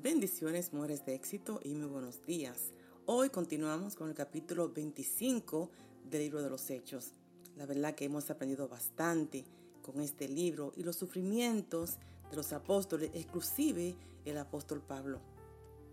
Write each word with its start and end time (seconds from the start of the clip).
Bendiciones, 0.00 0.72
mujeres 0.72 1.04
de 1.04 1.16
éxito 1.16 1.60
y 1.64 1.74
muy 1.74 1.88
buenos 1.88 2.24
días. 2.24 2.70
Hoy 3.06 3.30
continuamos 3.30 3.96
con 3.96 4.08
el 4.08 4.14
capítulo 4.14 4.68
25 4.68 5.72
del 6.08 6.20
libro 6.20 6.40
de 6.40 6.48
los 6.48 6.70
Hechos. 6.70 7.14
La 7.56 7.66
verdad 7.66 7.96
que 7.96 8.04
hemos 8.04 8.30
aprendido 8.30 8.68
bastante 8.68 9.44
con 9.82 10.00
este 10.00 10.28
libro 10.28 10.72
y 10.76 10.84
los 10.84 10.94
sufrimientos 10.94 11.96
de 12.30 12.36
los 12.36 12.52
apóstoles, 12.52 13.10
exclusive 13.12 13.96
el 14.24 14.38
apóstol 14.38 14.80
Pablo. 14.80 15.18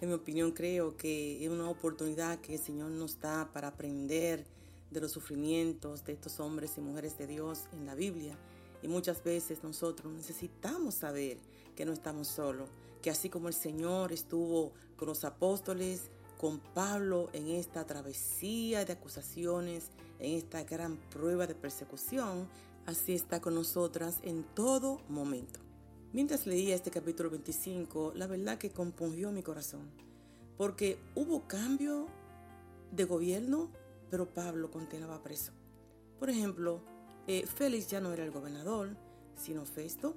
En 0.00 0.10
mi 0.10 0.14
opinión 0.14 0.52
creo 0.52 0.96
que 0.96 1.44
es 1.44 1.50
una 1.50 1.68
oportunidad 1.68 2.38
que 2.38 2.54
el 2.54 2.60
Señor 2.60 2.92
nos 2.92 3.18
da 3.18 3.50
para 3.52 3.66
aprender 3.66 4.46
de 4.92 5.00
los 5.00 5.10
sufrimientos 5.10 6.04
de 6.04 6.12
estos 6.12 6.38
hombres 6.38 6.78
y 6.78 6.82
mujeres 6.82 7.18
de 7.18 7.26
Dios 7.26 7.64
en 7.72 7.84
la 7.84 7.96
Biblia 7.96 8.38
y 8.82 8.88
muchas 8.88 9.22
veces 9.22 9.62
nosotros 9.62 10.12
necesitamos 10.12 10.94
saber 10.94 11.38
que 11.74 11.84
no 11.84 11.92
estamos 11.92 12.28
solos, 12.28 12.68
que 13.02 13.10
así 13.10 13.28
como 13.28 13.48
el 13.48 13.54
Señor 13.54 14.12
estuvo 14.12 14.72
con 14.96 15.08
los 15.08 15.24
apóstoles, 15.24 16.10
con 16.38 16.60
Pablo 16.60 17.28
en 17.32 17.48
esta 17.48 17.84
travesía 17.86 18.84
de 18.84 18.92
acusaciones, 18.92 19.90
en 20.18 20.36
esta 20.36 20.62
gran 20.64 20.96
prueba 21.10 21.46
de 21.46 21.54
persecución, 21.54 22.48
así 22.86 23.14
está 23.14 23.40
con 23.40 23.54
nosotras 23.54 24.18
en 24.22 24.44
todo 24.54 25.00
momento. 25.08 25.60
Mientras 26.12 26.46
leía 26.46 26.74
este 26.74 26.90
capítulo 26.90 27.28
25, 27.30 28.12
la 28.14 28.26
verdad 28.26 28.56
que 28.56 28.70
compungió 28.70 29.30
mi 29.30 29.42
corazón, 29.42 29.90
porque 30.56 30.98
hubo 31.14 31.46
cambio 31.46 32.06
de 32.92 33.04
gobierno, 33.04 33.68
pero 34.10 34.32
Pablo 34.32 34.70
continuaba 34.70 35.22
preso. 35.22 35.52
Por 36.18 36.30
ejemplo, 36.30 36.80
eh, 37.28 37.46
Félix 37.46 37.88
ya 37.88 38.00
no 38.00 38.12
era 38.12 38.24
el 38.24 38.30
gobernador, 38.30 38.96
sino 39.36 39.64
Festo. 39.66 40.16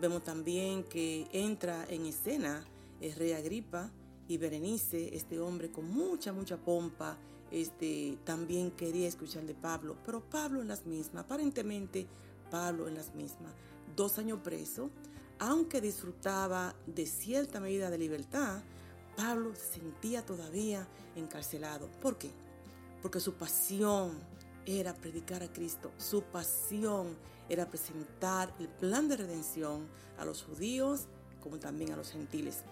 Vemos 0.00 0.22
también 0.22 0.84
que 0.84 1.26
entra 1.32 1.84
en 1.88 2.06
escena 2.06 2.64
el 3.00 3.12
rey 3.14 3.32
Agripa 3.32 3.90
y 4.28 4.38
Berenice, 4.38 5.14
este 5.14 5.40
hombre 5.40 5.72
con 5.72 5.92
mucha, 5.92 6.32
mucha 6.32 6.56
pompa, 6.56 7.18
este, 7.50 8.16
también 8.24 8.70
quería 8.70 9.08
escuchar 9.08 9.44
de 9.44 9.54
Pablo, 9.54 9.96
pero 10.06 10.20
Pablo 10.20 10.62
en 10.62 10.68
las 10.68 10.86
mismas, 10.86 11.24
aparentemente 11.24 12.06
Pablo 12.48 12.86
en 12.86 12.94
las 12.94 13.12
mismas. 13.14 13.52
Dos 13.96 14.18
años 14.18 14.38
preso, 14.42 14.88
aunque 15.40 15.80
disfrutaba 15.80 16.76
de 16.86 17.06
cierta 17.06 17.58
medida 17.58 17.90
de 17.90 17.98
libertad, 17.98 18.62
Pablo 19.16 19.52
se 19.56 19.80
sentía 19.80 20.24
todavía 20.24 20.86
encarcelado. 21.16 21.90
¿Por 22.00 22.16
qué? 22.18 22.30
Porque 23.02 23.18
su 23.18 23.34
pasión, 23.34 24.20
era 24.66 24.94
predicar 24.94 25.42
a 25.42 25.52
Cristo. 25.52 25.90
Su 25.96 26.22
pasión 26.22 27.16
era 27.48 27.68
presentar 27.68 28.54
el 28.58 28.68
plan 28.68 29.08
de 29.08 29.16
redención 29.16 29.86
a 30.18 30.24
los 30.24 30.42
judíos 30.42 31.06
como 31.42 31.58
también 31.58 31.92
a 31.92 31.96
los 31.96 32.10
gentiles. 32.10 32.62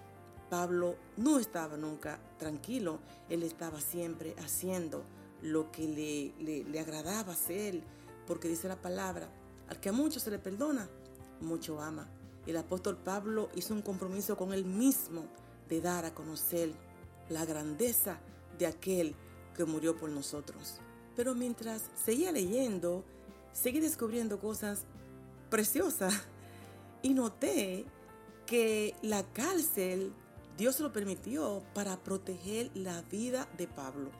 Pablo 0.49 0.97
no 1.17 1.39
estaba 1.39 1.77
nunca 1.77 2.19
tranquilo, 2.37 2.99
él 3.29 3.43
estaba 3.43 3.79
siempre 3.79 4.35
haciendo 4.39 5.03
lo 5.41 5.71
que 5.71 6.33
le, 6.39 6.63
le, 6.63 6.79
agradaba 6.79 7.33
hacer, 7.33 7.81
porque 8.27 8.47
dice 8.47 8.67
la 8.67 8.81
palabra, 8.81 9.29
al 9.69 9.79
que 9.79 9.89
a 9.89 9.93
mucho 9.93 10.19
se 10.19 10.29
le 10.29 10.39
perdona, 10.39 10.89
mucho 11.39 11.81
ama. 11.81 12.07
El 12.45 12.57
apóstol 12.57 12.97
Pablo 12.97 13.49
hizo 13.55 13.73
un 13.73 13.81
compromiso 13.81 14.35
con 14.35 14.53
él 14.53 14.65
mismo 14.65 15.25
de 15.69 15.79
dar 15.79 16.05
a 16.05 16.13
conocer 16.13 16.71
la 17.29 17.45
grandeza 17.45 18.19
de 18.57 18.67
aquel 18.67 19.15
que 19.55 19.65
murió 19.65 19.95
por 19.95 20.09
nosotros. 20.09 20.81
Pero 21.15 21.35
mientras 21.35 21.83
seguía 22.03 22.31
leyendo, 22.31 23.03
seguí 23.53 23.79
descubriendo 23.79 24.39
cosas 24.39 24.85
preciosas 25.49 26.13
y 27.01 27.13
noté 27.13 27.85
que 28.45 28.95
la 29.01 29.23
cárcel 29.33 30.13
Dios 30.57 30.79
lo 30.79 30.93
permitió 30.93 31.63
para 31.73 31.97
proteger 31.97 32.71
la 32.75 33.01
vida 33.03 33.47
de 33.57 33.67
Pablo. 33.67 34.11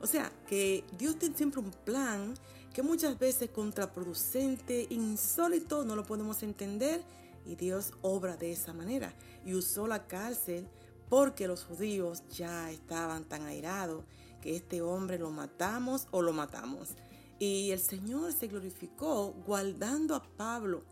O 0.00 0.06
sea, 0.06 0.32
que 0.46 0.84
Dios 0.96 1.18
tiene 1.18 1.36
siempre 1.36 1.60
un 1.60 1.70
plan 1.70 2.34
que 2.72 2.82
muchas 2.82 3.18
veces 3.18 3.50
contraproducente, 3.50 4.86
insólito, 4.90 5.84
no 5.84 5.96
lo 5.96 6.04
podemos 6.04 6.42
entender 6.42 7.02
y 7.44 7.56
Dios 7.56 7.92
obra 8.02 8.36
de 8.36 8.52
esa 8.52 8.72
manera 8.72 9.14
y 9.44 9.54
usó 9.54 9.86
la 9.86 10.06
cárcel 10.06 10.68
porque 11.08 11.48
los 11.48 11.64
judíos 11.64 12.22
ya 12.30 12.70
estaban 12.70 13.24
tan 13.24 13.42
airados 13.46 14.04
que 14.40 14.56
este 14.56 14.82
hombre 14.82 15.18
lo 15.18 15.30
matamos 15.30 16.08
o 16.10 16.22
lo 16.22 16.32
matamos. 16.32 16.90
Y 17.38 17.70
el 17.70 17.80
Señor 17.80 18.32
se 18.32 18.48
glorificó 18.48 19.32
guardando 19.46 20.14
a 20.14 20.22
Pablo. 20.22 20.82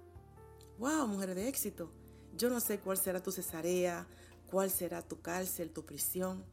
¡Wow, 0.79 1.07
mujer 1.07 1.35
de 1.35 1.49
éxito! 1.49 1.91
Yo 2.37 2.49
no 2.49 2.61
sé 2.61 2.79
cuál 2.79 2.97
será 2.97 3.23
tu 3.23 3.33
cesarea, 3.33 4.07
cuál 4.51 4.71
será 4.71 5.03
tu 5.03 5.21
cárcel, 5.21 5.71
tu 5.71 5.85
prisión, 5.85 6.45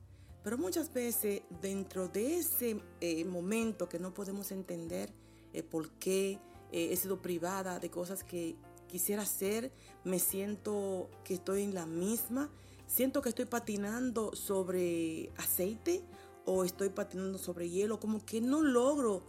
pero 0.44 0.58
muchas 0.58 0.94
veces 0.94 1.42
dentro 1.62 2.08
de 2.08 2.38
ese 2.38 2.80
eh, 3.02 3.26
momento 3.26 3.90
que 3.90 3.98
no 3.98 4.14
podemos 4.14 4.52
entender 4.52 5.12
eh, 5.54 5.64
por 5.64 5.90
qué 5.94 6.40
eh, 6.72 6.90
he 6.92 6.96
sido 6.98 7.22
privada 7.22 7.80
de 7.80 7.90
cosas 7.90 8.24
que 8.24 8.56
quisiera 8.88 9.24
hacer, 9.24 9.72
me 10.04 10.20
siento 10.20 11.10
que 11.24 11.36
estoy 11.36 11.64
en 11.64 11.74
la 11.74 11.86
misma, 11.86 12.52
siento 12.86 13.22
que 13.22 13.30
estoy 13.30 13.46
patinando 13.46 14.36
sobre 14.36 15.32
aceite 15.38 16.04
o 16.46 16.64
estoy 16.64 16.90
patinando 16.90 17.38
sobre 17.38 17.70
hielo, 17.70 18.00
como 18.00 18.24
que 18.26 18.42
no 18.42 18.62
logro 18.62 19.24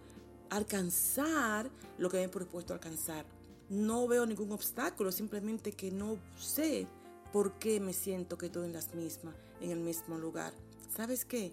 alcanzar 0.51 1.71
lo 1.99 2.11
que 2.11 2.19
me 2.19 2.25
he 2.25 2.29
propuesto 2.29 2.75
alcanzar. 2.75 3.27
No 3.69 4.07
veo 4.07 4.27
ningún 4.27 4.53
obstáculo, 4.53 5.11
simplemente 5.11 5.73
que 5.73 5.91
no 5.91 6.19
sé 6.39 6.87
por 7.33 7.59
qué 7.59 7.81
me 7.81 7.93
siento 7.93 8.39
que 8.39 8.47
estoy 8.47 8.67
en 8.67 8.73
las 8.73 8.95
mismas, 8.95 9.35
en 9.61 9.71
el 9.71 9.81
mismo 9.81 10.19
lugar. 10.19 10.53
¿Sabes 10.95 11.25
qué? 11.25 11.53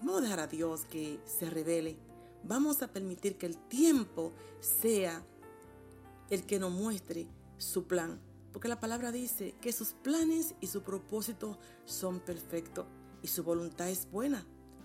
Vamos 0.00 0.18
a 0.18 0.20
dejar 0.22 0.40
a 0.40 0.46
Dios 0.46 0.84
que 0.86 1.20
se 1.24 1.48
revele. 1.48 1.96
Vamos 2.42 2.82
a 2.82 2.88
permitir 2.88 3.36
que 3.36 3.46
el 3.46 3.56
tiempo 3.56 4.32
sea 4.60 5.24
el 6.30 6.44
que 6.44 6.58
nos 6.58 6.72
muestre 6.72 7.28
su 7.58 7.86
plan. 7.86 8.18
Porque 8.52 8.68
la 8.68 8.80
palabra 8.80 9.12
dice 9.12 9.54
que 9.60 9.72
sus 9.72 9.92
planes 9.92 10.54
y 10.60 10.66
su 10.66 10.82
propósito 10.82 11.58
son 11.84 12.20
perfectos 12.20 12.86
y 13.22 13.28
su 13.28 13.44
voluntad 13.44 13.88
es 13.88 14.10
buena 14.10 14.44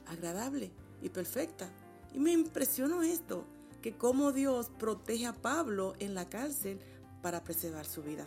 agradable 0.10 0.72
y 1.02 1.10
perfecta. 1.10 1.70
Y 2.14 2.20
me 2.20 2.32
impresionó 2.32 3.04
esto, 3.04 3.46
que 3.82 3.96
cómo 3.96 4.32
Dios 4.32 4.72
protege 4.80 5.28
a 5.28 5.34
Pablo 5.34 5.94
en 6.00 6.16
la 6.16 6.28
cárcel 6.30 6.80
para 7.22 7.44
preservar 7.44 7.86
su 7.86 8.02
vida. 8.02 8.26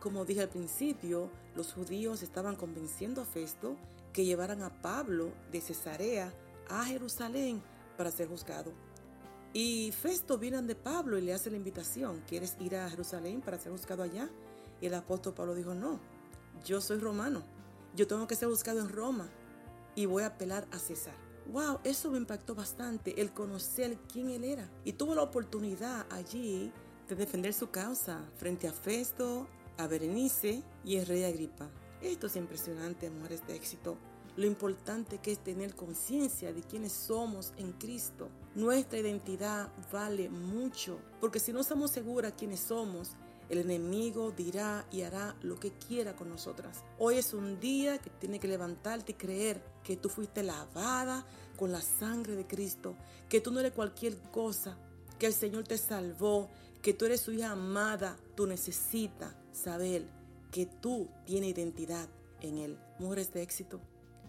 Como 0.00 0.24
dije 0.24 0.42
al 0.42 0.48
principio, 0.48 1.30
los 1.56 1.72
judíos 1.72 2.22
estaban 2.22 2.56
convenciendo 2.56 3.22
a 3.22 3.24
Festo 3.24 3.76
que 4.12 4.24
llevaran 4.24 4.62
a 4.62 4.82
Pablo 4.82 5.32
de 5.50 5.60
Cesarea 5.60 6.32
a 6.68 6.84
Jerusalén 6.84 7.62
para 7.96 8.10
ser 8.10 8.28
juzgado. 8.28 8.72
Y 9.52 9.92
Festo 9.92 10.36
viene 10.36 10.60
de 10.62 10.74
Pablo 10.74 11.16
y 11.16 11.22
le 11.22 11.32
hace 11.32 11.50
la 11.50 11.56
invitación, 11.56 12.22
¿quieres 12.26 12.56
ir 12.60 12.76
a 12.76 12.90
Jerusalén 12.90 13.40
para 13.40 13.58
ser 13.58 13.72
juzgado 13.72 14.02
allá? 14.02 14.28
Y 14.80 14.86
el 14.86 14.94
apóstol 14.94 15.34
Pablo 15.34 15.54
dijo, 15.54 15.74
no, 15.74 16.00
yo 16.64 16.80
soy 16.80 16.98
romano, 16.98 17.42
yo 17.94 18.06
tengo 18.06 18.26
que 18.26 18.34
ser 18.34 18.48
juzgado 18.48 18.80
en 18.80 18.88
Roma 18.88 19.30
y 19.94 20.06
voy 20.06 20.22
a 20.22 20.28
apelar 20.28 20.66
a 20.70 20.78
César. 20.78 21.14
Wow, 21.46 21.80
eso 21.84 22.10
me 22.10 22.18
impactó 22.18 22.54
bastante, 22.54 23.20
el 23.20 23.32
conocer 23.32 23.98
quién 24.10 24.30
él 24.30 24.44
era. 24.44 24.70
Y 24.84 24.94
tuvo 24.94 25.14
la 25.14 25.22
oportunidad 25.22 26.06
allí 26.10 26.72
de 27.08 27.14
defender 27.14 27.52
su 27.52 27.70
causa 27.70 28.24
frente 28.36 28.66
a 28.66 28.72
Festo, 28.72 29.46
a 29.76 29.86
Berenice 29.86 30.62
y 30.84 30.96
el 30.96 31.06
rey 31.06 31.24
Agripa. 31.24 31.70
Esto 32.00 32.26
es 32.26 32.36
impresionante, 32.36 33.10
mujeres 33.10 33.46
de 33.46 33.56
éxito. 33.56 33.98
Lo 34.36 34.46
importante 34.46 35.18
que 35.18 35.32
es 35.32 35.38
tener 35.38 35.74
conciencia 35.74 36.52
de 36.52 36.62
quiénes 36.62 36.92
somos 36.92 37.52
en 37.56 37.72
Cristo. 37.72 38.30
Nuestra 38.54 38.98
identidad 38.98 39.70
vale 39.92 40.28
mucho, 40.28 40.98
porque 41.20 41.38
si 41.38 41.52
no 41.52 41.60
estamos 41.60 41.90
seguras 41.92 42.34
quiénes 42.36 42.60
somos, 42.60 43.12
el 43.48 43.58
enemigo 43.58 44.30
dirá 44.30 44.86
y 44.90 45.02
hará 45.02 45.36
lo 45.42 45.58
que 45.58 45.72
quiera 45.72 46.16
con 46.16 46.28
nosotras. 46.28 46.82
Hoy 46.98 47.16
es 47.16 47.34
un 47.34 47.60
día 47.60 47.98
que 47.98 48.10
tiene 48.10 48.40
que 48.40 48.48
levantarte 48.48 49.12
y 49.12 49.16
creer 49.16 49.62
que 49.82 49.96
tú 49.96 50.08
fuiste 50.08 50.42
lavada 50.42 51.26
con 51.56 51.72
la 51.72 51.80
sangre 51.80 52.36
de 52.36 52.46
Cristo, 52.46 52.96
que 53.28 53.40
tú 53.40 53.50
no 53.50 53.60
eres 53.60 53.72
cualquier 53.72 54.16
cosa, 54.30 54.76
que 55.18 55.26
el 55.26 55.34
Señor 55.34 55.64
te 55.64 55.78
salvó, 55.78 56.50
que 56.82 56.94
tú 56.94 57.04
eres 57.04 57.20
su 57.20 57.32
hija 57.32 57.50
amada. 57.50 58.16
Tú 58.34 58.46
necesitas 58.46 59.34
saber 59.52 60.06
que 60.50 60.66
tú 60.66 61.08
tienes 61.24 61.50
identidad 61.50 62.08
en 62.40 62.58
Él. 62.58 62.78
Mujeres 62.98 63.32
de 63.32 63.42
éxito, 63.42 63.80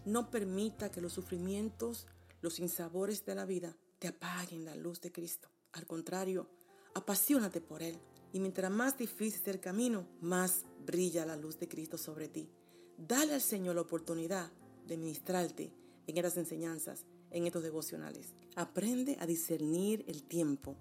no 0.05 0.29
permita 0.29 0.91
que 0.91 1.01
los 1.01 1.13
sufrimientos, 1.13 2.07
los 2.41 2.59
insabores 2.59 3.25
de 3.25 3.35
la 3.35 3.45
vida 3.45 3.75
te 3.99 4.07
apaguen 4.07 4.65
la 4.65 4.75
luz 4.75 5.01
de 5.01 5.11
Cristo. 5.11 5.49
Al 5.73 5.85
contrario, 5.85 6.47
apasionate 6.93 7.61
por 7.61 7.81
Él. 7.81 7.99
Y 8.35 8.41
mientras 8.41 8.69
más 8.69 8.97
difícil 8.97 9.41
sea 9.41 9.53
el 9.53 9.61
camino, 9.61 10.05
más 10.19 10.65
brilla 10.85 11.25
la 11.25 11.37
luz 11.37 11.57
de 11.57 11.69
Cristo 11.69 11.97
sobre 11.97 12.27
ti. 12.27 12.49
Dale 12.97 13.33
al 13.33 13.39
Señor 13.39 13.75
la 13.75 13.81
oportunidad 13.83 14.51
de 14.85 14.97
ministrarte 14.97 15.71
en 16.05 16.17
estas 16.17 16.35
enseñanzas, 16.35 17.05
en 17.31 17.45
estos 17.45 17.63
devocionales. 17.63 18.33
Aprende 18.57 19.15
a 19.21 19.25
discernir 19.25 20.03
el 20.09 20.23
tiempo. 20.23 20.75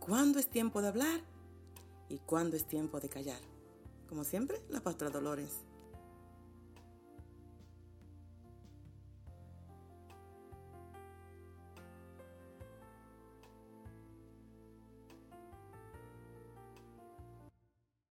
¿Cuándo 0.00 0.40
es 0.40 0.50
tiempo 0.50 0.82
de 0.82 0.88
hablar? 0.88 1.20
¿Y 2.08 2.18
cuándo 2.18 2.56
es 2.56 2.66
tiempo 2.66 2.98
de 2.98 3.08
callar? 3.08 3.40
Como 4.08 4.24
siempre, 4.24 4.60
la 4.68 4.80
pastora 4.80 5.12
Dolores. 5.12 5.67